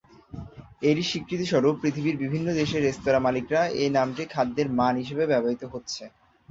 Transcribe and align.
এরই 0.81 1.03
স্বীকৃতিস্বরূপ 1.03 1.75
পৃথিবীর 1.81 2.15
বিভিন্ন 2.23 2.47
দেশের 2.53 2.81
রেস্তোঁরা 2.83 3.19
মালিকরা 3.19 3.61
এই 3.81 3.89
নামটি 3.97 4.23
খাদ্যের 4.33 4.67
মান 4.79 4.93
হিসেবে 5.01 5.23
ব্যবহৃত 5.31 5.63
হচ্ছে। 5.73 6.03